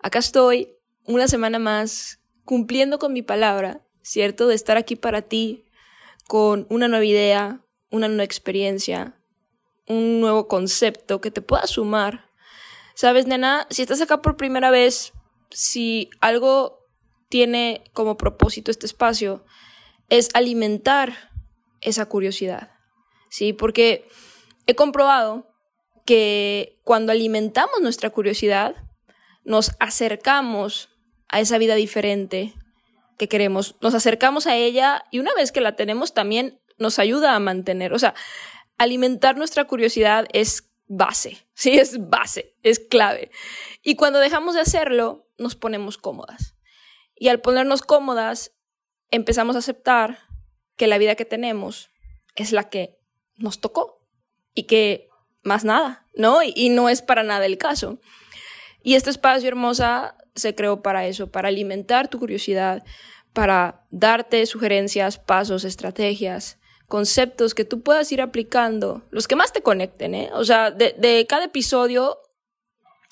[0.00, 4.48] Acá estoy una semana más cumpliendo con mi palabra ¿cierto?
[4.48, 5.66] De estar aquí para ti
[6.26, 9.20] con una nueva idea, una nueva experiencia,
[9.86, 12.30] un nuevo concepto que te pueda sumar.
[12.94, 15.12] Sabes, nena, si estás acá por primera vez,
[15.50, 16.86] si algo
[17.28, 19.44] tiene como propósito este espacio,
[20.08, 21.30] es alimentar
[21.82, 22.72] esa curiosidad.
[23.30, 23.52] ¿Sí?
[23.52, 24.08] Porque
[24.66, 25.50] he comprobado
[26.06, 28.74] que cuando alimentamos nuestra curiosidad,
[29.48, 30.90] nos acercamos
[31.28, 32.52] a esa vida diferente,
[33.16, 37.34] que queremos, nos acercamos a ella y una vez que la tenemos también nos ayuda
[37.34, 38.14] a mantener, o sea,
[38.76, 43.30] alimentar nuestra curiosidad es base, sí, es base, es clave.
[43.82, 46.54] Y cuando dejamos de hacerlo, nos ponemos cómodas.
[47.16, 48.52] Y al ponernos cómodas,
[49.10, 50.18] empezamos a aceptar
[50.76, 51.88] que la vida que tenemos
[52.36, 53.00] es la que
[53.36, 54.06] nos tocó
[54.54, 55.08] y que
[55.42, 56.42] más nada, ¿no?
[56.42, 57.98] Y, y no es para nada el caso.
[58.82, 62.84] Y este espacio hermosa se creó para eso, para alimentar tu curiosidad,
[63.32, 69.62] para darte sugerencias, pasos, estrategias, conceptos que tú puedas ir aplicando, los que más te
[69.62, 70.30] conecten, ¿eh?
[70.32, 72.18] O sea, de, cada episodio,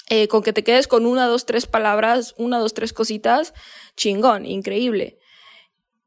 [0.09, 3.53] eh, con que te quedes con una, dos, tres palabras, una, dos, tres cositas,
[3.97, 5.19] chingón, increíble.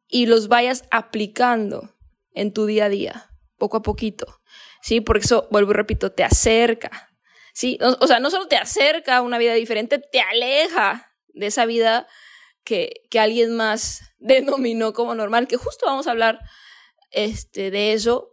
[0.07, 1.95] Y los vayas aplicando
[2.33, 4.41] en tu día a día, poco a poquito,
[4.81, 5.01] ¿sí?
[5.01, 7.08] Porque eso, vuelvo y repito, te acerca
[7.59, 11.65] Sí, o, sea, no solo te acerca a una vida diferente, te aleja de esa
[11.65, 12.07] vida
[12.63, 16.39] que, que alguien más denominó como normal, que justo vamos a hablar
[17.11, 18.31] este, de eso.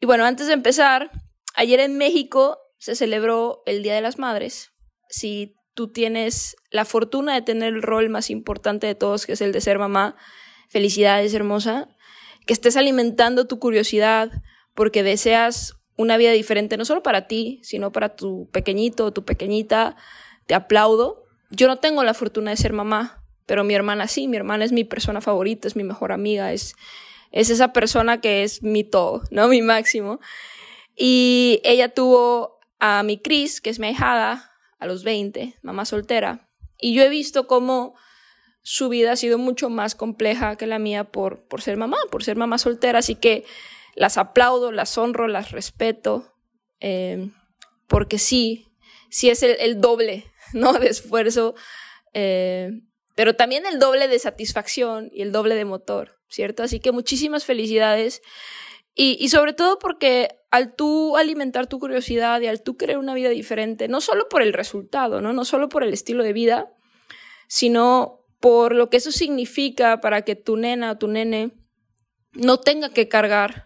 [0.00, 1.10] Y bueno, antes de empezar,
[1.54, 4.72] ayer en México se celebró el Día de las Madres.
[5.10, 9.42] Si tú tienes la fortuna de tener el rol más importante de todos, que es
[9.42, 10.16] el de ser mamá,
[10.70, 11.90] felicidades, hermosa.
[12.46, 14.30] Que estés alimentando tu curiosidad
[14.74, 19.24] porque deseas una vida diferente, no solo para ti, sino para tu pequeñito o tu
[19.24, 19.96] pequeñita.
[20.46, 21.24] Te aplaudo.
[21.50, 24.72] Yo no tengo la fortuna de ser mamá, pero mi hermana sí, mi hermana es
[24.72, 26.74] mi persona favorita, es mi mejor amiga, es,
[27.32, 29.48] es esa persona que es mi todo, ¿no?
[29.48, 30.20] Mi máximo.
[30.96, 36.48] Y ella tuvo a mi Cris, que es mi ahijada, a los 20, mamá soltera.
[36.78, 37.94] Y yo he visto cómo
[38.62, 42.24] su vida ha sido mucho más compleja que la mía por, por ser mamá, por
[42.24, 42.98] ser mamá soltera.
[42.98, 43.44] Así que
[43.96, 46.32] las aplaudo, las honro, las respeto,
[46.80, 47.30] eh,
[47.88, 48.68] porque sí,
[49.10, 50.74] sí es el, doble, ¿no?
[50.74, 51.54] De esfuerzo,
[52.12, 52.70] eh,
[53.16, 56.62] pero también el doble de satisfacción y el doble de motor, ¿cierto?
[56.62, 58.22] Así que muchísimas felicidades.
[58.94, 63.14] Y, y, sobre todo porque al tú alimentar tu curiosidad y al tú querer una
[63.14, 65.32] vida diferente, no solo por el resultado, ¿no?
[65.32, 66.72] No solo por el estilo de vida,
[67.48, 71.52] sino por lo que eso significa para que tu nena o tu nene
[72.32, 73.65] no tenga que cargar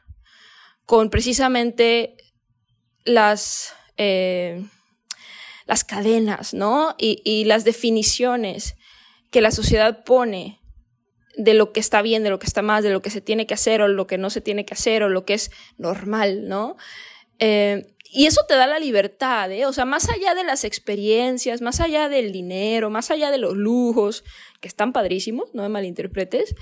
[0.91, 2.17] con precisamente
[3.05, 4.65] las, eh,
[5.67, 6.97] las cadenas, ¿no?
[6.99, 8.75] Y, las definiciones
[9.31, 10.59] que la sociedad pone
[11.37, 13.47] de lo que está bien, de lo que está mal, de lo que se tiene
[13.47, 16.49] que hacer o lo que no se tiene que hacer o lo que es normal,
[16.49, 16.77] ¿no?
[17.39, 19.67] Eh, y eso te da la libertad, ¿eh?
[19.67, 23.55] O sea, más allá de las experiencias, más allá del dinero, más allá de los
[23.55, 24.25] lujos,
[24.61, 26.57] que están padrísimos, no me malinterpretes,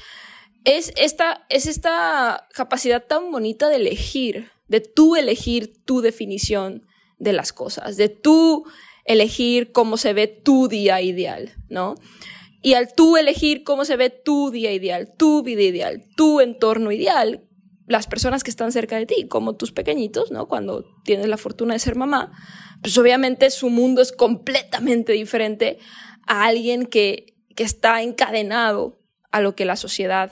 [0.69, 6.87] es esta, es esta capacidad tan bonita de elegir, de tú elegir tu definición
[7.19, 8.67] de las cosas, de tú
[9.07, 11.95] elegir cómo se ve tu día ideal, ¿no?
[12.61, 16.93] Y al tú elegir cómo se ve tu día ideal, tu vida ideal, tu entorno
[16.93, 17.49] ideal,
[17.87, 20.49] las personas que están cerca de ti, como tus pequeñitos, ¿no?
[20.49, 22.31] Cuando tienes la fortuna de ser mamá,
[22.83, 25.79] pues obviamente su mundo es completamente diferente
[26.27, 29.01] a alguien que, que está encadenado
[29.31, 30.31] a lo que la sociedad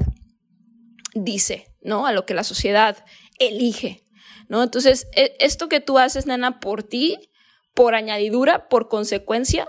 [1.24, 2.06] dice, ¿no?
[2.06, 3.04] A lo que la sociedad
[3.38, 4.06] elige,
[4.48, 4.62] ¿no?
[4.62, 7.30] Entonces, e, esto que tú haces, nena, por ti,
[7.74, 9.68] por añadidura, por consecuencia,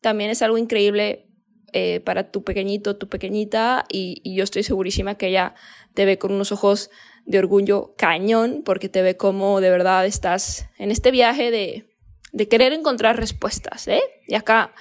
[0.00, 1.28] también es algo increíble
[1.72, 5.54] eh, para tu pequeñito, tu pequeñita, y, y, yo estoy segurísima que ella
[5.94, 6.90] te ve con unos ojos
[7.24, 11.96] de orgullo cañón, porque te ve como de verdad estás en este viaje de,
[12.32, 14.02] de querer encontrar respuestas, ¿eh?
[14.26, 14.74] Y acá,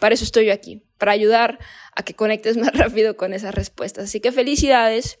[0.00, 1.58] para eso estoy yo aquí, para ayudar
[1.94, 4.04] a que conectes más rápido con esas respuestas.
[4.04, 5.20] Así que felicidades.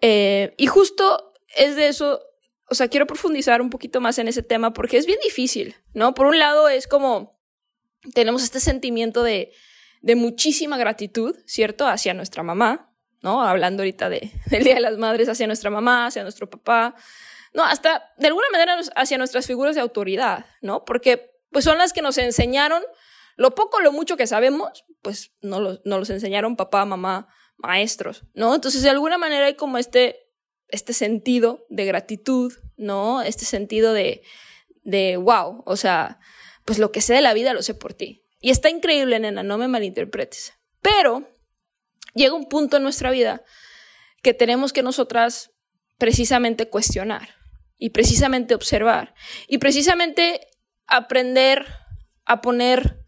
[0.00, 2.20] Eh, y justo es de eso,
[2.68, 6.14] o sea, quiero profundizar un poquito más en ese tema porque es bien difícil, ¿no?
[6.14, 7.40] Por un lado es como
[8.14, 9.52] tenemos este sentimiento de,
[10.02, 11.86] de muchísima gratitud, ¿cierto?
[11.86, 13.42] Hacia nuestra mamá, ¿no?
[13.42, 16.94] Hablando ahorita de, del Día de las Madres, hacia nuestra mamá, hacia nuestro papá,
[17.54, 20.84] no, hasta de alguna manera hacia nuestras figuras de autoridad, ¿no?
[20.84, 22.82] Porque pues son las que nos enseñaron
[23.36, 27.28] lo poco, lo mucho que sabemos, pues no los, no los enseñaron papá, mamá,
[27.58, 28.54] maestros, ¿no?
[28.54, 30.16] Entonces de alguna manera hay como este,
[30.68, 33.22] este sentido de gratitud, ¿no?
[33.22, 34.22] Este sentido de,
[34.82, 36.20] de wow, o sea,
[36.64, 38.24] pues lo que sé de la vida lo sé por ti.
[38.40, 40.54] Y está increíble, nena, no me malinterpretes.
[40.80, 41.28] Pero
[42.14, 43.42] llega un punto en nuestra vida
[44.22, 45.50] que tenemos que nosotras
[45.98, 47.34] precisamente cuestionar
[47.76, 49.14] y precisamente observar
[49.48, 50.40] y precisamente
[50.86, 51.66] aprender
[52.24, 53.04] a poner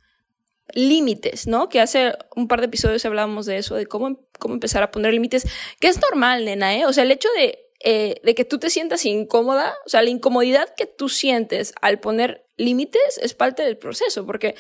[0.75, 1.69] límites, ¿no?
[1.69, 5.13] Que hace un par de episodios hablábamos de eso, de cómo, cómo empezar a poner
[5.13, 5.47] límites,
[5.81, 6.87] que es normal, nena, ¿eh?
[6.87, 10.11] O sea, el hecho de, eh, de que tú te sientas incómoda, o sea, la
[10.11, 14.55] incomodidad que tú sientes al poner límites es parte del proceso, porque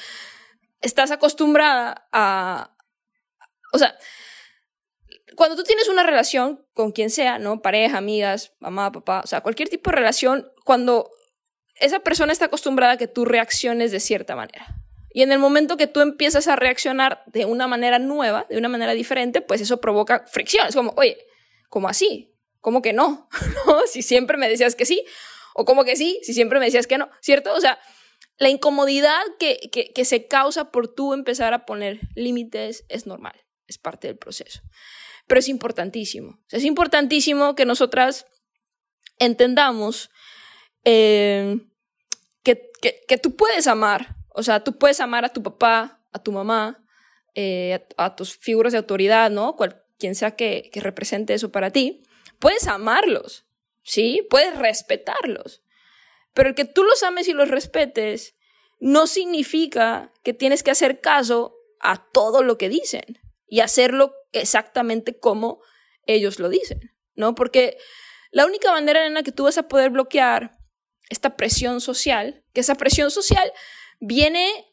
[0.80, 2.76] estás acostumbrada a,
[3.72, 3.96] o sea,
[5.36, 7.62] cuando tú tienes una relación con quien sea, ¿no?
[7.62, 11.10] Pareja, amigas, mamá, papá, o sea, cualquier tipo de relación, cuando
[11.76, 14.76] esa persona está acostumbrada a que tú reacciones de cierta manera.
[15.12, 18.68] Y en el momento que tú empiezas a reaccionar de una manera nueva, de una
[18.68, 20.68] manera diferente, pues eso provoca fricción.
[20.68, 21.18] Es como, oye,
[21.68, 22.34] ¿cómo así?
[22.60, 23.28] ¿Cómo que no?
[23.66, 23.80] ¿No?
[23.86, 25.04] Si siempre me decías que sí.
[25.54, 27.10] O como que sí, si siempre me decías que no.
[27.20, 27.52] ¿Cierto?
[27.54, 27.78] O sea,
[28.38, 33.34] la incomodidad que, que, se causa por tú empezar a poner límites es normal,
[33.66, 34.62] es parte del proceso
[35.30, 36.40] pero es importantísimo.
[36.50, 38.26] es importantísimo que nosotras
[39.20, 40.10] entendamos
[40.82, 41.56] eh,
[42.42, 42.72] que,
[43.06, 46.84] que, tú puedes amar, o sea, tú puedes amar a tu papá, a tu mamá,
[47.34, 49.56] eh, a, tus figuras de autoridad, ¿no?
[49.56, 52.02] Cual, quien sea que, que represente eso para ti,
[52.38, 53.46] puedes amarlos,
[53.82, 54.26] ¿sí?
[54.30, 55.62] Puedes respetarlos.
[56.34, 58.36] Pero el que tú los ames y los respetes
[58.78, 65.18] no significa que tienes que hacer caso a todo lo que dicen y hacerlo exactamente
[65.18, 65.60] como
[66.06, 67.34] ellos lo dicen, ¿no?
[67.34, 67.76] Porque
[68.30, 70.56] la única manera en la que tú vas a poder bloquear
[71.08, 73.52] esta presión social, que esa presión social
[74.00, 74.66] viene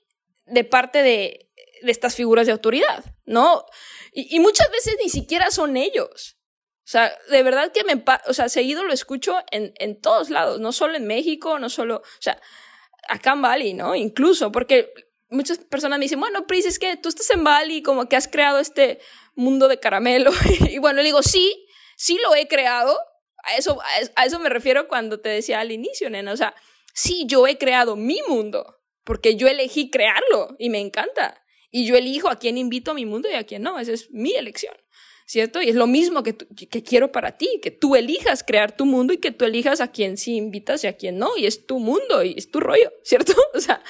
[0.45, 1.49] de parte de,
[1.81, 3.65] de estas figuras de autoridad, ¿no?
[4.13, 6.37] Y, muchas veces ni siquiera son ellos.
[6.79, 10.59] O sea, de verdad que me, o sea, seguido lo escucho en, en todos lados,
[10.59, 12.41] no solo en México, no solo, o sea,
[13.09, 13.93] acá en Bali, ¿no?
[13.93, 14.93] Incluso, porque
[15.29, 18.27] muchas personas me dicen, bueno, Pris, es que tú estás en Bali, como que has
[18.27, 18.99] creado este
[19.35, 20.31] mundo de caramelo.
[20.69, 22.97] y bueno, le digo, sí, sí lo he creado.
[23.43, 23.79] A eso,
[24.15, 26.33] a eso me refiero cuando te decía al inicio, nena.
[26.33, 26.55] O sea,
[26.93, 28.76] sí, yo he creado mi mundo,
[29.07, 31.41] porque yo elegí crearlo y me encanta.
[31.71, 33.79] Y yo elijo a quién invito a mi mundo y a quién no.
[33.79, 34.75] Esa es mi elección.
[35.25, 35.61] ¿Cierto?
[35.61, 39.13] Y es lo mismo que, que quiero para ti, que tú elijas crear tu mundo
[39.13, 41.37] y que tú elijas a quién sí invitas y a quién no.
[41.37, 43.33] Y es tu mundo y es tu rollo, ¿cierto?
[43.53, 43.81] O sea,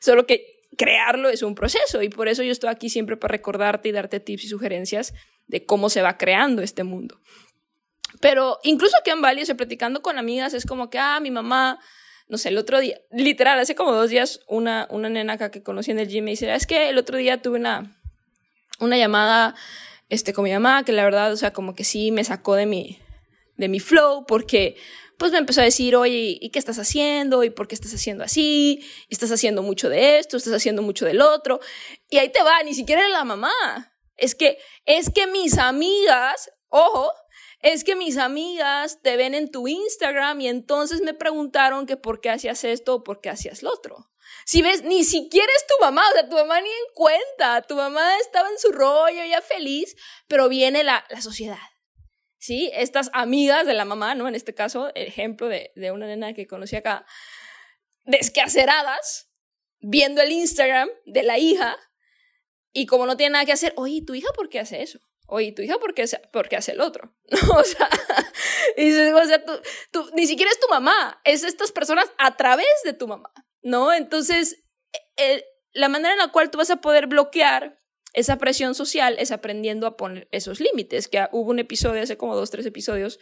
[0.00, 3.90] solo que crearlo es un proceso y por eso yo estoy aquí siempre para recordarte
[3.90, 5.12] y darte tips y sugerencias
[5.46, 7.20] de cómo se va creando este mundo.
[8.20, 11.78] Pero incluso aquí en Bali, estoy platicando con amigas, es como que, ah, mi mamá,
[12.28, 15.62] no sé, el otro día, literal, hace como dos días, una, una nena acá que
[15.62, 18.00] conocí en el gym me dice, es que el otro día tuve una,
[18.80, 19.54] una llamada
[20.08, 22.66] este, con mi mamá, que la verdad, o sea, como que sí me sacó de
[22.66, 22.98] mi,
[23.56, 24.76] de mi flow, porque
[25.18, 27.44] pues me empezó a decir, oye, ¿y qué estás haciendo?
[27.44, 28.80] ¿Y por qué estás haciendo así?
[29.08, 30.36] ¿Y estás haciendo mucho de esto?
[30.36, 31.60] ¿Estás haciendo mucho del otro?
[32.10, 33.52] Y ahí te va, ni siquiera era la mamá.
[34.16, 37.12] Es que, es que mis amigas, ojo,
[37.64, 42.20] es que mis amigas te ven en tu Instagram y entonces me preguntaron que por
[42.20, 44.10] qué hacías esto o por qué hacías lo otro.
[44.44, 47.74] Si ves, ni siquiera es tu mamá, o sea, tu mamá ni en cuenta, tu
[47.74, 49.96] mamá estaba en su rollo, ya feliz,
[50.28, 51.58] pero viene la, la sociedad
[52.36, 52.70] ¿sí?
[52.74, 54.28] Estas amigas de la mamá, ¿no?
[54.28, 57.06] En este caso, ejemplo de, de una nena que conocí acá,
[58.04, 59.30] desquaceradas,
[59.80, 61.78] viendo el Instagram de la hija
[62.74, 65.00] y como no tiene nada que hacer, oye, ¿tu hija por qué hace eso?
[65.26, 67.14] Oye, ¿tu hija por qué, por qué hace el otro?
[67.56, 67.88] O sea,
[69.22, 69.52] o sea tú,
[69.90, 73.92] tú, ni siquiera es tu mamá, es estas personas a través de tu mamá, ¿no?
[73.92, 74.62] Entonces,
[75.16, 77.78] el, la manera en la cual tú vas a poder bloquear
[78.12, 82.36] esa presión social es aprendiendo a poner esos límites, que hubo un episodio hace como
[82.36, 83.18] dos, tres episodios,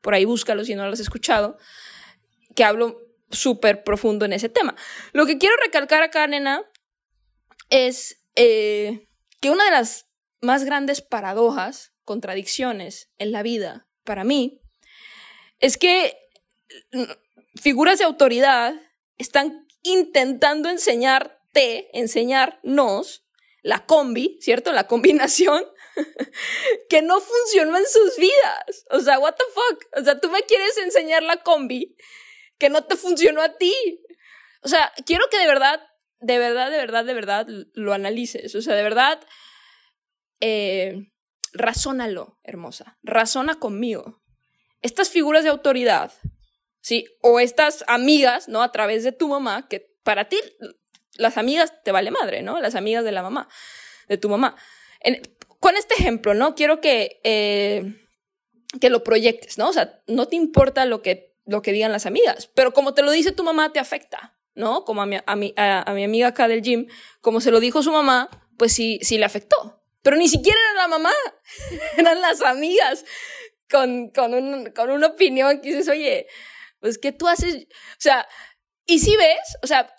[0.00, 1.58] por ahí búscalo si no lo has escuchado,
[2.54, 4.76] que hablo súper profundo en ese tema.
[5.12, 6.62] Lo que quiero recalcar acá, nena,
[7.70, 9.08] es eh,
[9.40, 10.05] que una de las
[10.46, 14.62] más grandes paradojas, contradicciones en la vida, para mí,
[15.58, 16.16] es que
[16.92, 17.02] mm,
[17.60, 18.74] figuras de autoridad
[19.18, 23.24] están intentando enseñarte, enseñarnos
[23.62, 24.72] la combi, ¿cierto?
[24.72, 25.64] La combinación
[26.88, 28.86] que no funcionó en sus vidas.
[28.90, 29.84] O sea, what the fuck?
[30.00, 31.96] O sea, tú me quieres enseñar la combi
[32.58, 33.74] que no te funcionó a ti.
[34.62, 35.80] O sea, quiero que de verdad,
[36.20, 38.54] de verdad, de verdad, de verdad lo analices.
[38.54, 39.20] O sea, de verdad,
[40.40, 41.10] eh,
[41.52, 42.98] razónalo, hermosa.
[43.02, 44.22] Razona conmigo.
[44.82, 46.12] Estas figuras de autoridad,
[46.80, 47.06] ¿sí?
[47.22, 48.62] O estas amigas, ¿no?
[48.62, 50.38] A través de tu mamá, que para ti
[51.18, 52.60] las amigas te vale madre, ¿no?
[52.60, 53.48] Las amigas de la mamá,
[54.08, 54.56] de tu mamá.
[55.60, 56.54] con este ejemplo, ¿no?
[56.54, 57.94] Quiero que, eh,
[58.80, 59.68] que lo proyectes, ¿no?
[59.68, 63.02] O sea, no te importa lo que, lo que digan las amigas, pero como te
[63.02, 64.84] lo dice tu mamá, te afecta, ¿no?
[64.84, 66.86] Como a mi, a mi, a, mi amiga acá del gym,
[67.20, 68.28] como se lo dijo su mamá,
[68.58, 69.75] pues sí, sí le afectó.
[70.06, 71.12] Pero ni siquiera era la mamá,
[71.98, 73.04] eran las amigas
[73.68, 76.28] con, con, un, con una opinión que dices, oye,
[76.78, 77.64] pues, ¿qué tú haces?
[77.64, 78.28] O sea,
[78.86, 79.92] y si ves, o sea,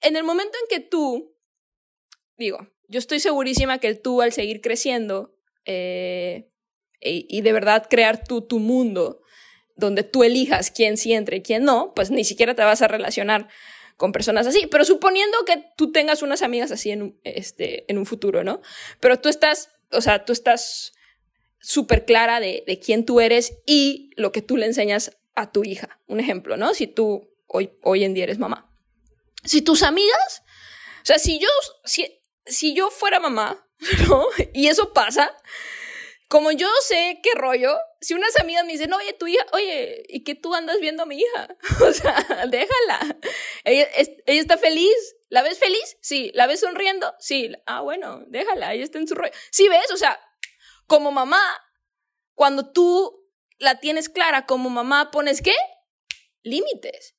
[0.00, 1.36] en el momento en que tú,
[2.38, 6.50] digo, yo estoy segurísima que tú al seguir creciendo eh,
[6.98, 9.20] y, de verdad crear tú tu mundo,
[9.76, 12.88] donde tú elijas quién sí entra y quién no, pues ni siquiera te vas a
[12.88, 13.50] relacionar
[13.98, 14.66] con personas así.
[14.70, 18.62] Pero suponiendo que tú tengas unas amigas así en un, este, en un futuro, ¿no?
[19.00, 20.92] Pero tú estás, o sea, tú estás
[21.60, 25.64] súper clara de, de quién tú eres y lo que tú le enseñas a tu
[25.64, 26.00] hija.
[26.06, 26.72] Un ejemplo, ¿no?
[26.72, 28.72] Si tú hoy, hoy en día eres mamá.
[29.44, 30.42] Si tus amigas,
[31.02, 31.48] o sea, si yo,
[31.84, 33.66] si, si yo fuera mamá,
[34.08, 34.26] ¿no?
[34.54, 35.36] Y eso pasa,
[36.28, 40.24] como yo sé qué rollo, si unas amigas me dicen, oye, tu hija, oye, ¿y
[40.24, 41.56] qué tú andas viendo a mi hija?
[41.84, 42.14] O sea,
[42.48, 43.16] déjala.
[43.64, 43.88] Ella,
[44.26, 45.16] está feliz.
[45.30, 45.96] ¿La ves feliz?
[46.02, 46.30] Sí.
[46.34, 47.14] ¿La ves sonriendo?
[47.18, 47.50] Sí.
[47.66, 49.32] Ah, bueno, déjala, ella está en su rollo.
[49.50, 50.20] Sí, ves, o sea,
[50.86, 51.42] como mamá,
[52.34, 53.26] cuando tú
[53.58, 55.56] la tienes clara como mamá, pones qué?
[56.42, 57.16] Límites.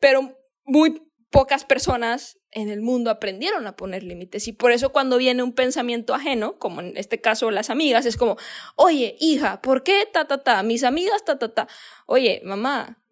[0.00, 1.00] Pero muy
[1.32, 4.46] pocas personas en el mundo aprendieron a poner límites.
[4.46, 8.18] Y por eso cuando viene un pensamiento ajeno, como en este caso las amigas, es
[8.18, 8.36] como,
[8.76, 10.62] oye, hija, ¿por qué ta, ta, ta?
[10.62, 11.68] Mis amigas, ta, ta, ta.
[12.06, 13.02] Oye, mamá,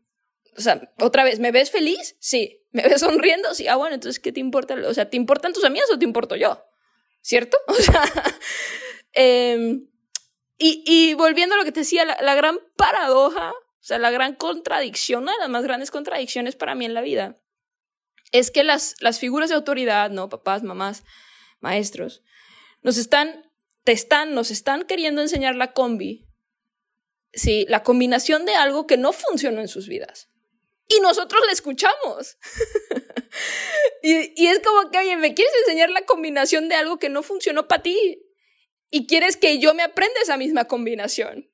[0.56, 2.16] o sea, otra vez, ¿me ves feliz?
[2.20, 2.62] Sí.
[2.72, 3.54] ¿Me ves sonriendo?
[3.54, 3.66] Sí.
[3.66, 4.76] Ah, bueno, entonces, ¿qué te importa?
[4.86, 6.64] O sea, ¿te importan tus amigas o te importo yo?
[7.22, 7.56] ¿Cierto?
[7.68, 8.04] O sea,
[9.12, 9.88] em,
[10.58, 14.10] y, y, volviendo a lo que te decía, la, la gran paradoja, o sea, la
[14.10, 17.40] gran contradicción, una de las más grandes contradicciones para mí en la vida,
[18.32, 20.28] es que las, las figuras de autoridad, ¿no?
[20.28, 21.04] Papás, mamás,
[21.60, 22.22] maestros,
[22.82, 23.50] nos están,
[23.84, 23.96] te
[24.28, 26.26] nos están queriendo enseñar la combi,
[27.32, 27.66] ¿sí?
[27.68, 30.28] La combinación de algo que no funcionó en sus vidas.
[30.88, 32.36] Y nosotros la escuchamos.
[34.02, 37.22] y, y, es como que, oye, ¿me quieres enseñar la combinación de algo que no
[37.22, 38.26] funcionó para ti?
[38.90, 41.48] Y quieres que yo me aprenda esa misma combinación.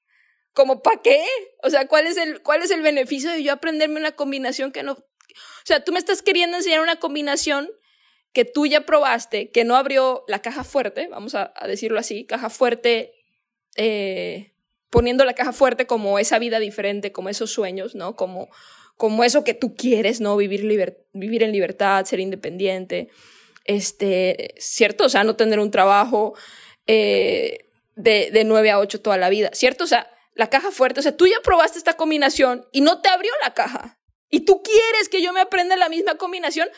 [0.54, 1.22] ¿Como para qué?
[1.62, 4.82] O sea, ¿cuál es, el, ¿cuál es el beneficio de yo aprenderme una combinación que
[4.82, 4.96] no,
[5.36, 7.70] o sea, tú me estás queriendo enseñar una combinación
[8.32, 12.50] que tú ya probaste, que no abrió la caja fuerte, vamos a, decirlo así, caja
[12.50, 13.14] fuerte,
[13.76, 14.52] eh,
[14.90, 18.14] poniendo la caja fuerte como esa vida diferente, como esos sueños, ¿no?
[18.14, 18.50] Como,
[18.96, 20.36] como eso que tú quieres, ¿no?
[20.36, 20.62] Vivir,
[21.14, 23.08] vivir en libertad, ser independiente,
[23.64, 25.04] este, ¿cierto?
[25.04, 26.34] O sea, no tener un trabajo
[26.86, 29.84] eh, de, de 9 a 8 toda la vida, ¿cierto?
[29.84, 33.08] O sea, la caja fuerte, o sea, tú ya probaste esta combinación y no te
[33.08, 33.98] abrió la caja.
[34.30, 36.68] ¿Y tú quieres que yo me aprenda la misma combinación?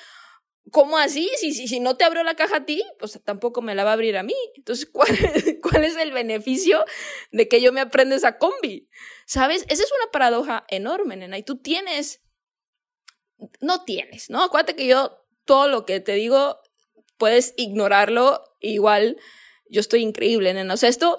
[0.71, 1.31] ¿Cómo así?
[1.39, 3.91] Si, si, si no te abrió la caja a ti, pues tampoco me la va
[3.91, 4.35] a abrir a mí.
[4.55, 5.09] Entonces, ¿cuál,
[5.63, 6.85] ¿cuál es el beneficio
[7.33, 8.89] de que yo me aprenda esa combi?
[9.27, 9.65] ¿Sabes?
[9.69, 11.39] Esa es una paradoja enorme, nena.
[11.39, 12.23] Y tú tienes,
[13.61, 14.43] no tienes, ¿no?
[14.43, 16.61] Acuérdate que yo todo lo que te digo
[17.17, 18.45] puedes ignorarlo.
[18.61, 19.19] Igual
[19.71, 20.75] yo estoy increíble, nena.
[20.75, 21.19] O sea, esto,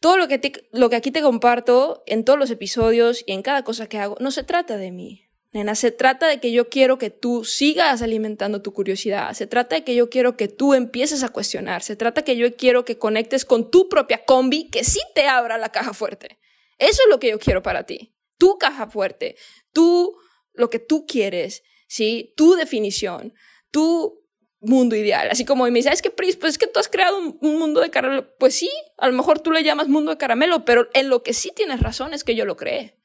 [0.00, 3.64] todo lo que, lo que aquí te comparto en todos los episodios y en cada
[3.64, 5.22] cosa que hago, no se trata de mí.
[5.52, 9.76] Nena, se trata de que yo quiero que tú sigas alimentando tu curiosidad, se trata
[9.76, 12.84] de que yo quiero que tú empieces a cuestionar, se trata de que yo quiero
[12.84, 16.38] que conectes con tu propia combi que sí te abra la caja fuerte.
[16.78, 18.14] Eso es lo que yo quiero para ti.
[18.36, 19.36] Tu caja fuerte,
[19.72, 20.18] tú,
[20.52, 22.34] lo que tú quieres, ¿sí?
[22.36, 23.32] Tu definición,
[23.70, 24.25] tu
[24.66, 25.28] mundo ideal.
[25.30, 27.80] Así como me dice, es que Pris, pues es que tú has creado un, mundo
[27.80, 28.36] de caramelo.
[28.38, 31.32] Pues sí, a lo mejor tú le llamas mundo de caramelo, pero en lo que
[31.32, 32.98] sí tienes razón es que yo lo creé.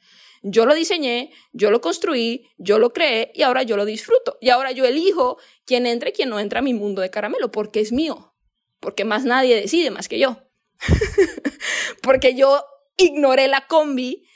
[0.43, 4.37] Yo lo diseñé, yo lo construí, yo lo creé y ahora yo lo disfruto.
[4.41, 7.51] Y ahora yo elijo quién entra y quién no entra a mi mundo de caramelo,
[7.51, 8.33] porque es mío.
[8.79, 10.41] Porque más nadie decide más que yo.
[12.01, 12.65] porque yo
[12.97, 14.27] ignoré la combi,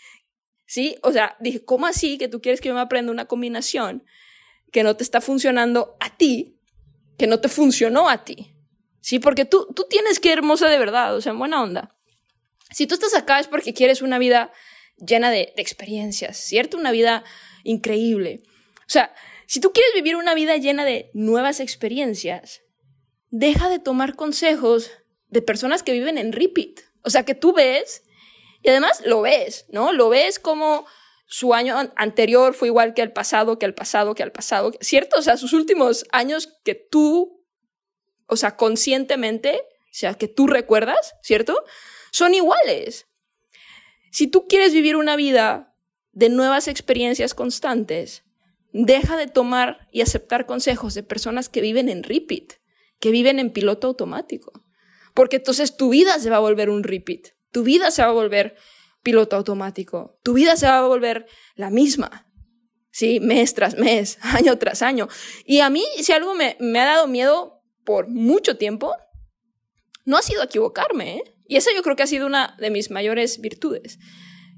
[0.66, 0.96] ¿sí?
[1.02, 4.06] O sea, dije, ¿cómo así que tú quieres que yo me aprenda una combinación
[4.72, 6.55] que no te está funcionando a ti
[7.18, 8.54] que no te funcionó a ti.
[9.02, 11.96] Sí, porque tú, tú tienes que hermosa de verdad, o sea, en buena onda.
[12.72, 14.52] Si tú estás acá es porque quieres una vida
[14.98, 16.78] llena de, de experiencias, ¿cierto?
[16.78, 17.24] Una vida
[17.64, 18.42] increíble.
[18.80, 19.14] O sea,
[19.48, 22.62] si tú quieres vivir una vida llena de nuevas experiencias,
[23.30, 24.92] deja de tomar consejos
[25.28, 26.80] de personas que viven en repeat.
[27.04, 28.04] O sea, que tú ves
[28.64, 29.94] y además lo ves, ¿no?
[29.94, 30.88] Lo ves como
[31.26, 35.20] su año anterior fue igual que el pasado, que el pasado, que el pasado, ¿cierto?
[35.20, 37.44] O sea, sus últimos años que tú,
[38.28, 41.64] o sea, conscientemente, o sea, que tú recuerdas, ¿cierto?
[42.12, 43.08] Son iguales.
[44.12, 45.76] Si tú quieres vivir una vida
[46.12, 48.24] de nuevas experiencias constantes,
[48.72, 52.54] deja de tomar y aceptar consejos de personas que viven en repeat,
[53.00, 54.64] que viven en piloto automático.
[55.14, 58.14] Porque entonces tu vida se va a volver un repeat, tu vida se va a
[58.14, 58.56] volver
[59.06, 62.28] piloto automático, tu vida se va a volver la misma,
[62.90, 63.20] ¿sí?
[63.20, 65.08] Mes tras mes, año tras año.
[65.46, 68.96] Y a mí, si algo me, ha dado miedo por mucho tiempo,
[70.06, 71.24] no ha sido equivocarme, ¿eh?
[71.48, 74.00] Y esa yo creo que ha sido una de mis mayores virtudes.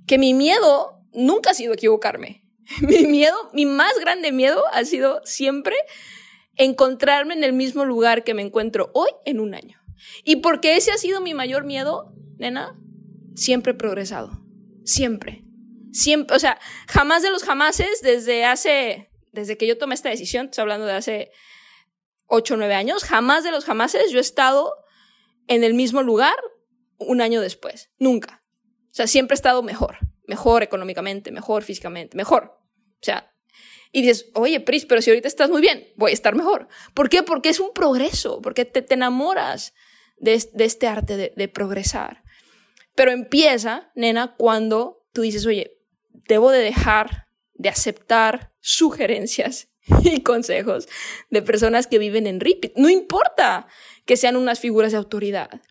[0.08, 2.46] Que mi miedo nunca ha sido equivocarme.
[2.82, 5.76] Mi miedo, mi más grande miedo ha sido siempre
[6.56, 9.78] encontrarme en el mismo lugar que me encuentro hoy en un año.
[10.24, 12.78] Y porque ese ha sido mi mayor miedo, nena,
[13.38, 14.44] siempre he progresado.
[14.84, 15.44] Siempre.
[15.94, 20.48] Siempre, o sea, jamás de los jamases desde hace, desde que yo tomé esta decisión,
[20.48, 21.32] estoy hablando de hace
[22.26, 24.74] 8 o 9 años, jamás de los jamases yo he estado
[25.48, 26.36] en el mismo lugar
[26.98, 27.90] un año después.
[28.00, 28.44] Nunca.
[28.92, 29.98] O sea, siempre he estado mejor.
[30.26, 32.60] Mejor económicamente, mejor físicamente, mejor.
[33.00, 33.32] O sea,
[33.92, 36.68] y dices, oye, Pris, pero si ahorita estás muy bien, voy a estar mejor.
[36.94, 37.24] ¿Por qué?
[37.24, 39.74] Porque es un progreso, porque te, te enamoras
[40.18, 42.24] de, de, este arte de, de progresar.
[42.98, 45.78] Pero empieza, nena, cuando tú dices, oye,
[46.10, 49.70] debo de dejar de aceptar sugerencias
[50.04, 50.90] y consejos
[51.30, 52.74] de personas que viven en repeat.
[52.76, 53.68] No importa
[54.06, 55.62] que sean unas figuras de autoridad.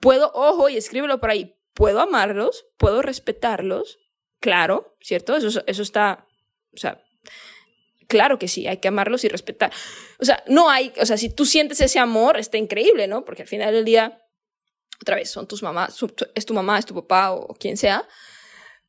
[0.00, 3.98] Puedo, ojo, y escríbelo por ahí, puedo amarlos, puedo respetarlos,
[4.38, 5.34] claro, ¿cierto?
[5.34, 6.26] Eso, eso está,
[6.74, 7.02] o sea,
[8.06, 9.72] claro que sí, hay que amarlos y respetar.
[10.18, 13.24] O sea, no hay, o sea, si tú sientes ese amor, está increíble, ¿no?
[13.24, 14.22] Porque al final del día,
[15.00, 15.96] otra vez, son tus mamás,
[16.34, 18.06] es tu mamá, es tu papá o quien sea.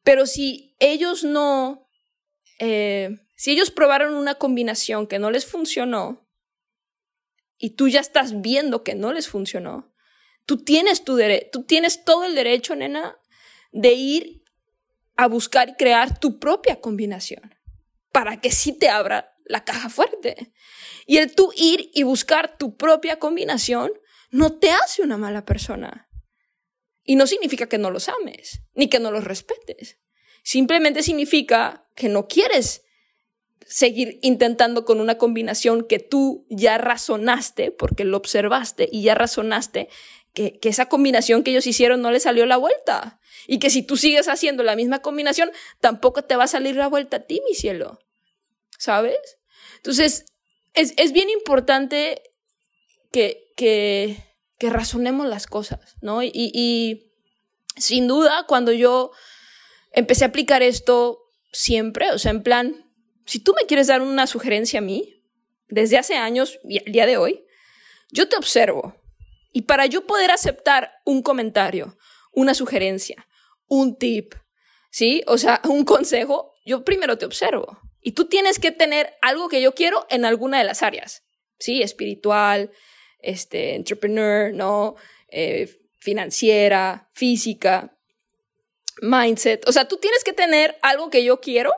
[0.03, 1.89] Pero si ellos no,
[2.59, 6.27] eh, si ellos probaron una combinación que no les funcionó
[7.57, 9.93] y tú ya estás viendo que no les funcionó,
[10.47, 13.19] Tú tienes tu derecho, tú tienes todo el derecho, nena,
[13.73, 14.43] de ir
[15.17, 17.53] a buscar y crear tu propia combinación
[18.13, 20.53] para que sí te abra la caja fuerte.
[21.05, 23.91] Y el tú ir y buscar tu propia combinación
[24.29, 26.09] no te hace una mala persona.
[27.03, 29.97] Y no significa que no los ames, ni que no los respetes.
[30.43, 32.83] Simplemente significa que no quieres
[33.65, 39.89] seguir intentando con una combinación que tú ya razonaste, porque lo observaste y ya razonaste
[40.33, 43.19] que, esa combinación que ellos hicieron no le salió la vuelta.
[43.47, 46.87] Y que si tú sigues haciendo la misma combinación, tampoco te va a salir la
[46.87, 47.99] vuelta a ti, mi cielo.
[48.77, 49.17] ¿Sabes?
[49.77, 50.25] Entonces,
[50.73, 52.21] es, es bien importante
[53.17, 54.15] que,
[54.59, 56.21] que, razonemos las cosas, ¿no?
[56.21, 57.13] Y, y
[57.75, 59.11] sin duda, cuando yo
[59.91, 61.19] empecé a aplicar esto
[61.51, 62.91] siempre, o sea, en plan,
[63.25, 65.23] si tú me quieres dar una sugerencia a mí,
[65.67, 67.43] desde hace años y al día de hoy,
[68.11, 68.95] yo te observo,
[69.51, 71.97] y para yo poder aceptar un comentario,
[72.31, 73.27] una sugerencia,
[73.67, 74.35] un tip,
[74.91, 75.23] ¿sí?
[75.27, 77.79] O sea, un consejo, yo primero te observo.
[78.01, 81.23] Y tú tienes que tener algo que yo quiero en alguna de las áreas,
[81.59, 81.81] ¿sí?
[81.81, 82.71] Espiritual,
[83.19, 84.95] este, entrepreneur, ¿no?
[85.29, 87.97] Eh, financiera, física,
[89.01, 89.67] mindset.
[89.67, 91.73] O sea, tú tienes que tener algo que yo quiero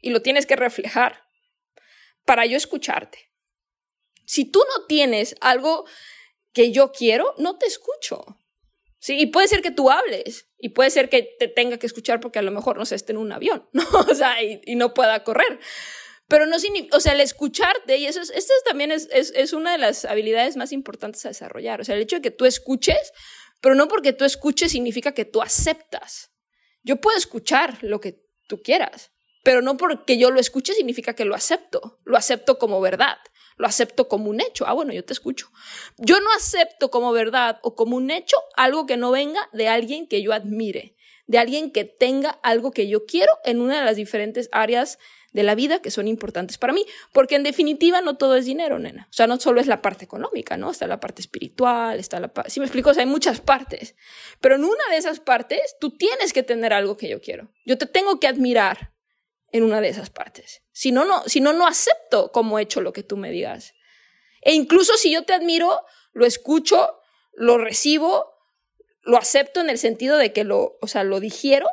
[0.00, 1.22] y lo tienes que reflejar
[2.24, 3.30] para yo escucharte.
[4.26, 5.84] Si tú no tienes algo
[6.52, 8.38] que yo quiero, no te escucho.
[8.98, 12.20] Sí, y puede ser que tú hables y puede ser que te tenga que escuchar
[12.20, 13.82] porque a lo mejor no sé, esté en un avión, ¿no?
[14.08, 15.58] O sea, y, no pueda correr.
[16.32, 19.52] Pero no significa, o sea, el escucharte, y eso es, esto también es, es, es
[19.52, 21.82] una de las habilidades más importantes a desarrollar.
[21.82, 23.12] O sea, el hecho de que tú escuches,
[23.60, 26.30] pero no porque tú escuches significa que tú aceptas.
[26.82, 29.12] Yo puedo escuchar lo que tú quieras,
[29.44, 32.00] pero no porque yo lo escuche significa que lo acepto.
[32.06, 33.18] Lo acepto como verdad
[33.58, 34.66] lo acepto como un hecho.
[34.66, 35.50] Ah, bueno, yo te escucho.
[35.98, 40.08] Yo no acepto como verdad o como un hecho algo que no venga de alguien
[40.08, 43.96] que yo admire, de alguien que tenga algo que yo quiero en una de las
[43.96, 44.98] diferentes áreas
[45.32, 48.78] de la vida que son importantes para mí, porque en definitiva no todo es dinero,
[48.78, 49.08] nena.
[49.10, 50.70] O sea, no solo es la parte económica, ¿no?
[50.70, 52.50] Está la parte espiritual, está la parte...
[52.50, 53.94] Si me explico, o sea, hay muchas partes.
[54.40, 57.50] Pero en una de esas partes, tú tienes que tener algo que yo quiero.
[57.64, 58.92] Yo te tengo que admirar
[59.52, 60.62] en una de esas partes.
[60.72, 63.74] Si no, no, si no, no acepto como hecho lo que tú me digas.
[64.42, 65.80] E incluso si yo te admiro,
[66.12, 66.98] lo escucho,
[67.32, 68.34] lo recibo,
[69.02, 71.68] lo acepto en el sentido de que lo, o sea, lo digiero,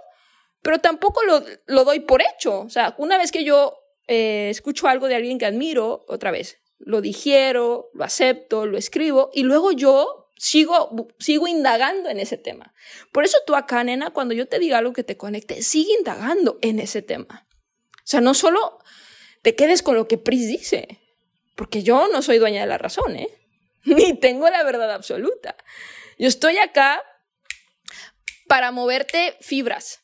[0.62, 2.62] pero tampoco lo, lo doy por hecho.
[2.62, 6.58] O sea, una vez que yo eh, escucho algo de alguien que admiro, otra vez,
[6.80, 12.74] lo digiero, lo acepto, lo escribo y luego yo sigo, sigo indagando en ese tema.
[13.12, 16.58] Por eso tú acá, nena, cuando yo te diga algo que te conecte, sigue indagando
[16.62, 17.48] en ese tema.
[17.98, 18.80] O sea, no solo
[19.44, 21.00] te quedes con lo que Pris dice,
[21.56, 23.30] porque yo no soy dueña de la razón, ¿eh?
[23.84, 25.56] Ni tengo la verdad absoluta.
[26.18, 27.04] Yo estoy acá
[28.48, 30.02] para moverte fibras,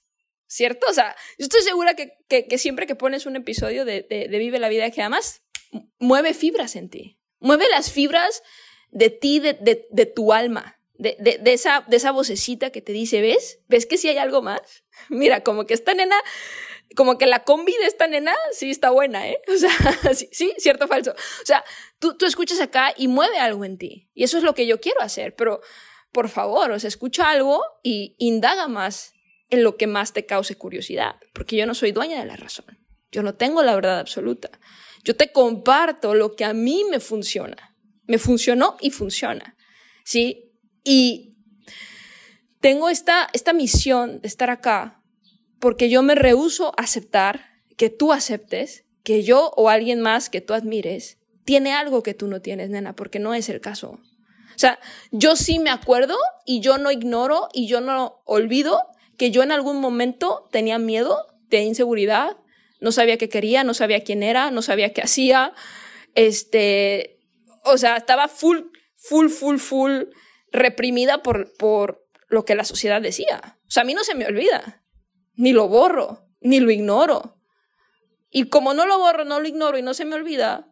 [0.56, 0.88] ¿cierto?
[0.90, 4.38] O sea, yo estoy segura que, que, siempre que pones un episodio de, de, de,
[4.38, 5.44] Vive la Vida que amas,
[6.00, 7.20] mueve fibras en ti.
[7.40, 8.42] Mueve las fibras
[8.90, 13.60] de ti, de, de tu alma, de, esa, de esa vocecita que te dice, ¿ves?
[13.68, 14.86] ¿Ves que si hay algo más?
[15.10, 16.16] Mira, como que esta nena,
[16.96, 19.42] como que la combi de esta nena sí está buena, ¿eh?
[19.54, 21.12] O sea, sí, sí, cierto o falso.
[21.12, 21.66] O sea,
[22.00, 24.10] tú, tú escuchas acá y mueve algo en ti.
[24.14, 25.60] Y eso es lo que yo quiero hacer, pero
[26.14, 29.15] por favor, o sea, escucha algo y indaga más
[29.50, 32.66] en lo que más te cause curiosidad, porque yo no soy dueña de la razón,
[33.12, 34.50] yo no tengo la verdad absoluta,
[35.04, 37.76] yo te comparto lo que a mí me funciona,
[38.08, 39.56] me funcionó y funciona,
[40.04, 40.52] ¿sí?
[40.84, 41.36] Y
[42.60, 45.04] tengo esta, esta misión de estar acá
[45.60, 50.42] porque yo me rehuso a aceptar que tú aceptes que yo o alguien más que
[50.42, 54.00] tú admires tiene algo que tú no tienes, nena, porque no es el caso.
[54.56, 54.80] O sea,
[55.12, 58.82] yo sí me acuerdo y yo no ignoro y yo no olvido
[59.18, 62.38] que yo en algún momento tenía miedo, de inseguridad,
[62.80, 65.54] no sabía qué quería, no sabía quién era, no sabía qué hacía,
[66.16, 67.20] este,
[67.64, 68.60] o sea, estaba full,
[68.96, 70.04] full, full, full
[70.52, 73.58] reprimida por, por lo que la sociedad decía.
[73.68, 74.84] O sea, a mí no se me olvida,
[75.36, 77.38] ni lo borro, ni lo ignoro.
[78.30, 80.72] Y como no lo borro, no lo ignoro y no se me olvida,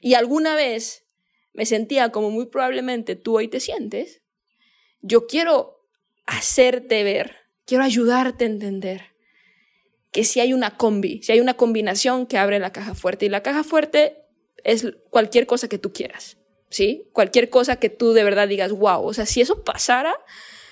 [0.00, 1.06] y alguna vez
[1.54, 4.22] me sentía como muy probablemente tú hoy te sientes,
[5.00, 5.78] yo quiero
[6.26, 9.14] hacerte ver quiero ayudarte a entender
[10.12, 13.28] que si hay una combi, si hay una combinación que abre la caja fuerte y
[13.28, 14.24] la caja fuerte
[14.62, 16.38] es cualquier cosa que tú quieras,
[16.70, 17.08] ¿sí?
[17.12, 20.14] Cualquier cosa que tú de verdad digas, wow, o sea, si eso pasara,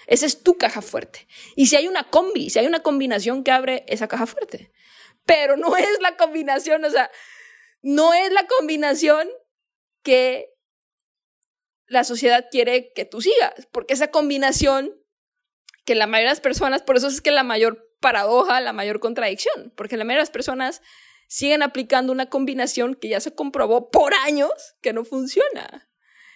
[0.06, 1.26] esa es tu caja fuerte.
[1.56, 4.70] Y si hay una combi, si hay una combinación que abre esa caja fuerte,
[5.26, 7.10] pero no es la combinación, o sea,
[7.82, 9.28] no es la combinación
[10.02, 10.54] que
[11.86, 15.01] la sociedad quiere que tú sigas, porque esa combinación
[15.84, 19.00] que la mayoría de las personas, por eso es que la mayor paradoja, la mayor
[19.00, 20.82] contradicción, porque la mayoría de las personas
[21.28, 24.50] siguen aplicando una combinación que ya se comprobó por años
[24.82, 25.88] que no funciona.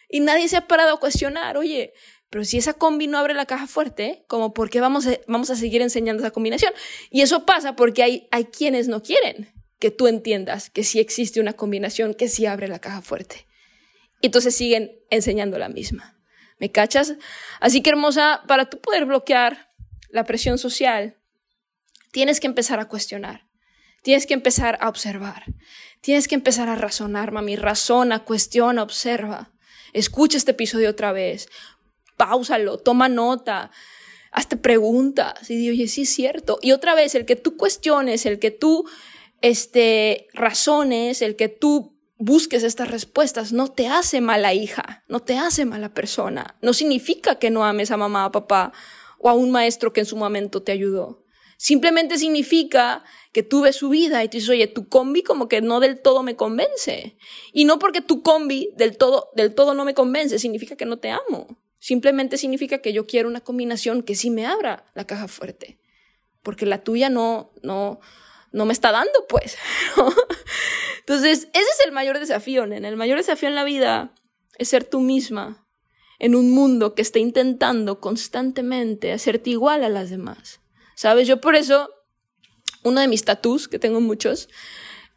[0.08, 1.92] Y nadie se ha parado a cuestionar, oye,
[2.30, 5.50] pero si esa combi no abre la caja fuerte, como por qué vamos a, vamos
[5.50, 6.72] a seguir enseñando esa combinación?
[7.10, 11.40] Y eso pasa porque hay, hay quienes no quieren que tú entiendas que sí existe
[11.40, 13.46] una combinación que sí abre la caja fuerte.
[14.20, 16.15] Y entonces siguen enseñando la misma.
[16.58, 17.14] ¿Me cachas?
[17.60, 19.72] Así que hermosa, para tú poder bloquear
[20.08, 21.18] la presión social,
[22.12, 23.46] tienes que empezar a cuestionar.
[24.02, 25.44] Tienes que empezar a observar.
[26.00, 27.56] Tienes que empezar a razonar, mami.
[27.56, 29.52] Razona, cuestiona, observa.
[29.92, 31.48] Escucha este episodio otra vez.
[32.16, 33.70] Páusalo, toma nota.
[34.30, 36.58] Hazte preguntas y di, oye, sí es cierto.
[36.62, 38.88] Y otra vez, el que tú cuestiones, el que tú
[39.40, 45.38] este, razones, el que tú busques estas respuestas no te hace mala hija, no te
[45.38, 46.56] hace mala persona.
[46.62, 48.72] No significa que no ames a mamá, a papá
[49.18, 51.24] o a un maestro que en su momento te ayudó.
[51.58, 53.02] Simplemente significa
[53.32, 56.00] que tú ves su vida y te dices, oye, tu combi como que no del
[56.00, 57.16] todo me convence.
[57.52, 60.98] Y no porque tu combi del todo, del todo no me convence, significa que no
[60.98, 61.58] te amo.
[61.78, 65.78] Simplemente significa que yo quiero una combinación que sí me abra la caja fuerte.
[66.42, 68.00] Porque la tuya no, no,
[68.52, 69.56] no me está dando, pues.
[71.00, 72.88] Entonces, ese es el mayor desafío, nena.
[72.88, 74.14] El mayor desafío en la vida
[74.58, 75.66] es ser tú misma
[76.18, 80.60] en un mundo que está intentando constantemente hacerte igual a las demás.
[80.94, 81.28] ¿Sabes?
[81.28, 81.90] Yo por eso,
[82.82, 84.48] uno de mis tatús, que tengo muchos,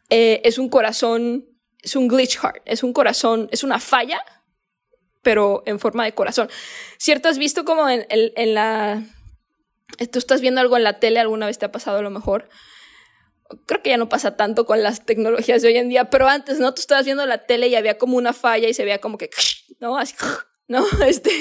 [0.09, 1.47] eh, es un corazón,
[1.81, 4.21] es un glitch heart, es un corazón, es una falla,
[5.21, 6.49] pero en forma de corazón.
[6.97, 7.29] ¿Cierto?
[7.29, 9.03] ¿Has visto como en, en, en la...
[10.11, 12.49] Tú estás viendo algo en la tele, alguna vez te ha pasado a lo mejor,
[13.65, 16.59] creo que ya no pasa tanto con las tecnologías de hoy en día, pero antes,
[16.59, 16.73] ¿no?
[16.73, 19.29] Tú estabas viendo la tele y había como una falla y se veía como que,
[19.79, 19.97] ¿no?
[19.97, 20.15] Así,
[20.67, 20.85] ¿no?
[21.05, 21.31] Este,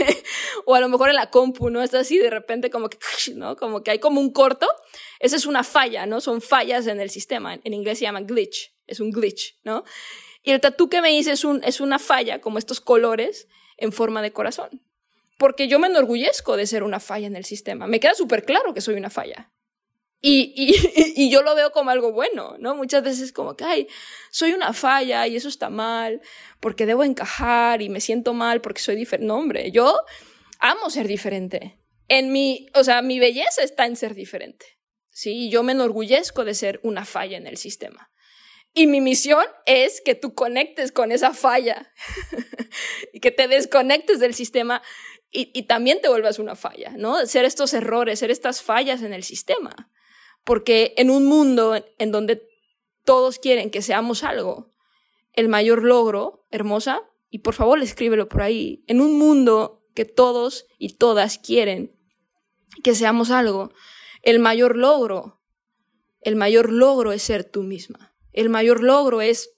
[0.65, 1.83] o a lo mejor en la compu, ¿no?
[1.83, 2.99] Está así de repente como que,
[3.35, 3.57] ¿no?
[3.57, 4.67] Como que hay como un corto.
[5.21, 6.21] Esa es una falla, ¿no?
[6.21, 7.59] Son fallas en el sistema.
[7.63, 8.75] En inglés se llama glitch.
[8.87, 9.85] Es un glitch, ¿no?
[10.43, 13.93] Y el tatú que me hice es, un, es una falla, como estos colores en
[13.93, 14.83] forma de corazón.
[15.37, 17.87] Porque yo me enorgullezco de ser una falla en el sistema.
[17.87, 19.53] Me queda súper claro que soy una falla.
[20.21, 20.75] Y, y,
[21.25, 22.75] y, yo lo veo como algo bueno, ¿no?
[22.75, 23.89] Muchas veces como que, ay,
[24.31, 26.21] soy una falla y eso está mal,
[26.61, 29.27] porque debo encajar y me siento mal porque soy diferente.
[29.27, 29.97] No, hombre, yo
[30.59, 31.79] amo ser diferente.
[32.09, 34.67] En mi, o sea, mi belleza está en ser diferente.
[35.11, 38.11] Sí, yo me enorgullezco de ser una falla en el sistema.
[38.75, 41.93] Y mi misión es que tú conectes con esa falla
[43.13, 44.83] y que te desconectes del sistema
[45.31, 47.27] y, y, también te vuelvas una falla, ¿no?
[47.27, 49.91] Ser estos errores, ser estas fallas en el sistema.
[50.49, 52.43] Porque en un mundo en donde
[53.05, 54.73] todos quieren que seamos algo,
[55.35, 60.65] el mayor logro, hermosa, y por favor escríbelo por ahí, en un mundo que todos
[60.79, 61.95] y todas quieren
[62.83, 63.75] que seamos algo,
[64.23, 65.39] el mayor logro,
[66.23, 68.17] el mayor logro es ser tú misma.
[68.33, 69.51] El mayor logro es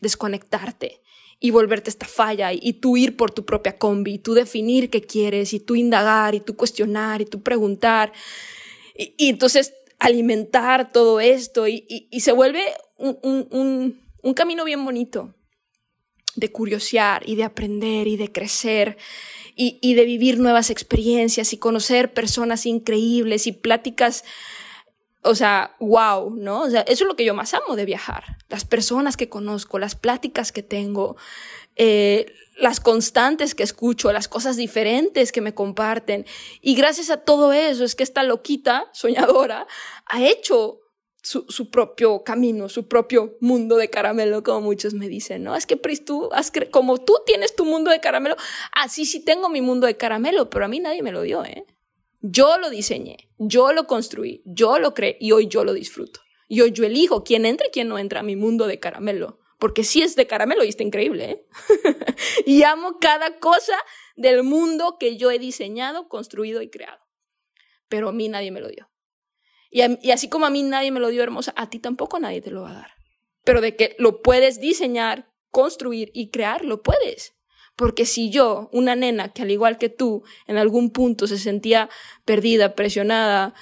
[0.00, 1.00] desconectarte
[1.40, 5.00] y volverte esta falla y, tú ir por tu propia combi, y tú definir qué
[5.00, 8.12] quieres y tú indagar y tú cuestionar y tú preguntar.
[8.94, 9.72] Y, entonces
[10.04, 12.62] alimentar todo esto y, se vuelve
[12.98, 15.34] un, un camino bien bonito
[16.36, 18.96] de curiosear y de aprender y de crecer
[19.54, 24.24] y, y, de vivir nuevas experiencias y conocer personas increíbles y pláticas,
[25.24, 26.62] o sea, wow, ¿no?
[26.62, 28.36] O sea, eso es lo que yo más amo de viajar.
[28.48, 31.16] Las personas que conozco, las pláticas que tengo,
[31.76, 36.26] eh, las constantes que escucho, las cosas diferentes que me comparten.
[36.60, 39.66] Y gracias a todo eso es que esta loquita soñadora
[40.06, 40.80] ha hecho
[41.22, 45.56] su, su, propio camino, su propio mundo de caramelo, como muchos me dicen, ¿no?
[45.56, 48.36] Es que, Pris, tú, has como tú tienes tu mundo de caramelo,
[48.72, 51.64] así sí tengo mi mundo de caramelo, pero a mí nadie me lo dio, ¿eh?
[52.26, 56.20] Yo lo diseñé, yo lo construí, yo lo creé y hoy yo lo disfruto.
[56.48, 59.40] Y hoy yo elijo quién entra y quién no entra a mi mundo de caramelo.
[59.58, 61.46] Porque sí es de caramelo y está increíble, ¿eh?
[62.46, 63.76] y amo cada cosa
[64.16, 67.04] del mundo que yo he diseñado, construido y creado.
[67.88, 68.90] Pero a mí nadie me lo dio.
[69.70, 72.50] Y, así como a mí nadie me lo dio hermosa, a ti tampoco nadie te
[72.50, 72.90] lo va a dar.
[73.44, 77.33] Pero de que lo puedes diseñar, construir y crear, lo puedes.
[77.76, 81.88] Porque si yo, una nena que al igual que tú, en algún punto se sentía
[82.24, 83.54] perdida, presionada,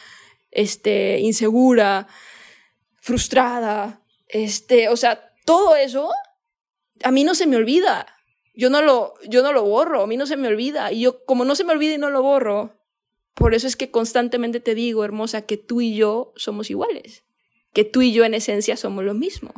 [0.51, 2.09] este, insegura,
[3.01, 6.11] frustrada, este, o sea, todo eso,
[7.03, 8.07] a mí no se me olvida.
[8.55, 10.92] Yo no lo, yo no lo borro, a mí no se me olvida.
[10.92, 12.77] Y yo, como no se me olvida y no lo borro,
[13.35, 17.25] por eso es que constantemente te digo, hermosa, que tú y yo somos iguales,
[17.72, 19.53] que tú y yo en esencia somos lo mismo.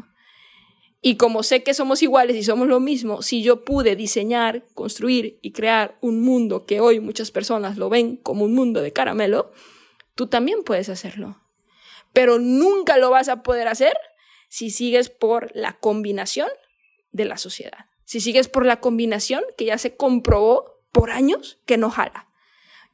[1.07, 5.39] Y como sé que somos iguales y somos lo mismo, si yo pude diseñar, construir
[5.43, 9.53] y crear un mundo que hoy muchas personas lo ven como un mundo de caramelo,
[10.15, 11.43] tú también puedes hacerlo.
[12.15, 13.95] Pero nunca lo vas a poder hacer
[14.49, 16.49] si sigues por la combinación
[17.13, 17.87] de la sociedad.
[18.05, 22.29] Si sigues por la combinación que ya se comprobó por años que no jala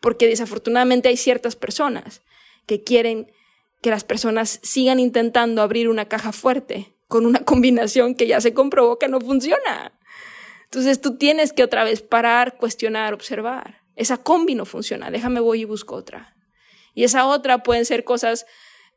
[0.00, 2.22] porque desafortunadamente hay ciertas personas
[2.66, 3.30] que quieren
[3.82, 8.54] que las personas sigan intentando abrir una caja fuerte con una combinación que ya se
[8.54, 9.92] comprobó que no funciona.
[10.64, 13.82] Entonces tú tienes que otra vez parar, cuestionar, observar.
[13.96, 16.36] Esa combi no funciona, déjame voy y busco otra.
[16.94, 18.46] Y esa otra pueden ser cosas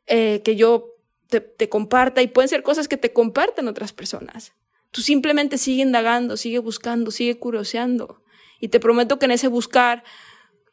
[0.06, 0.94] eh, que yo
[1.28, 4.52] te, te comparta y pueden ser cosas que te comparten otras personas.
[4.92, 8.22] Tú simplemente sigue indagando, sigue buscando, sigue curioseando.
[8.60, 10.04] Y te prometo que en ese buscar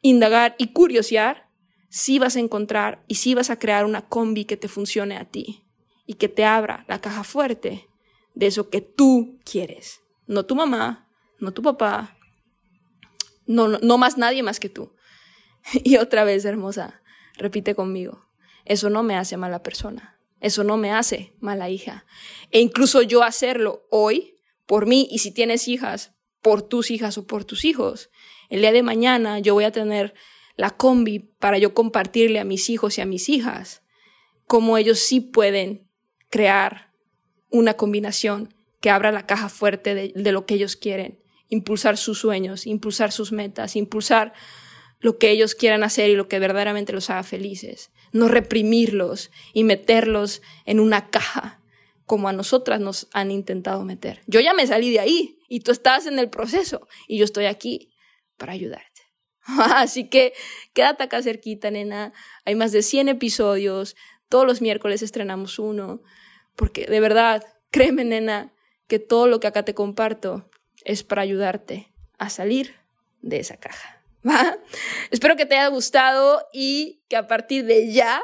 [0.00, 1.48] indagar y curiosear,
[1.88, 5.24] sí vas a encontrar y sí vas a crear una combi que te funcione a
[5.24, 5.64] ti
[6.12, 7.88] y que te abra la caja fuerte
[8.34, 10.02] de eso que tú quieres.
[10.26, 12.18] No tu mamá, no tu papá,
[13.46, 14.94] no, no, más nadie más que tú.
[15.84, 17.00] Y otra vez, hermosa,
[17.38, 18.26] repite conmigo,
[18.66, 22.04] eso no me hace mala persona, eso no me hace mala hija.
[22.50, 27.26] E incluso yo hacerlo hoy, por mí, y si tienes hijas, por tus hijas o
[27.26, 28.10] por tus hijos,
[28.50, 30.12] el día de mañana yo voy a tener
[30.56, 33.82] la combi para yo compartirle a mis hijos y a mis hijas
[34.46, 35.88] cómo ellos sí pueden
[36.32, 36.90] crear
[37.50, 42.66] una combinación que abra la caja fuerte de, lo que ellos quieren, impulsar sus sueños,
[42.66, 44.32] impulsar sus metas, impulsar
[44.98, 49.64] lo que ellos quieran hacer y lo que verdaderamente los haga felices, no reprimirlos y
[49.64, 51.60] meterlos en una caja
[52.06, 54.22] como a nosotras nos han intentado meter.
[54.26, 57.44] Yo ya me salí de ahí y tú estás en el proceso y yo estoy
[57.44, 57.92] aquí
[58.38, 59.02] para ayudarte.
[59.44, 60.32] Así que
[60.72, 62.14] quédate acá cerquita, nena.
[62.46, 63.96] Hay más de 100 episodios.
[64.28, 66.02] Todos los miércoles estrenamos uno.
[66.56, 68.52] Porque de verdad, créeme, nena,
[68.86, 70.48] que todo lo que acá te comparto
[70.84, 72.74] es para ayudarte a salir
[73.22, 74.02] de esa caja.
[74.28, 74.56] ¿va?
[75.10, 78.22] Espero que te haya gustado y que a partir de ya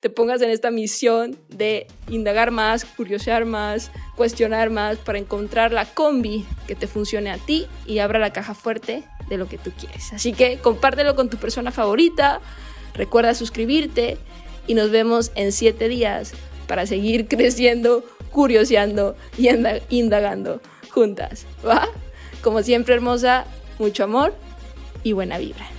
[0.00, 5.86] te pongas en esta misión de indagar más, curiosear más, cuestionar más para encontrar la
[5.86, 9.72] combi que te funcione a ti y abra la caja fuerte de lo que tú
[9.72, 10.12] quieres.
[10.12, 12.40] Así que compártelo con tu persona favorita,
[12.94, 14.18] recuerda suscribirte
[14.66, 16.34] y nos vemos en siete días
[16.66, 19.48] para seguir creciendo, curioseando y
[19.90, 21.88] indagando juntas, ¿va?
[22.42, 23.46] Como siempre, hermosa,
[23.78, 24.34] mucho amor
[25.02, 25.75] y buena vibra.